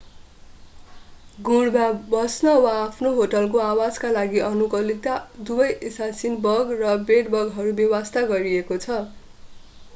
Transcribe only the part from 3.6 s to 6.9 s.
आवासका लागि अनुकूलित दुबै एसासिन बग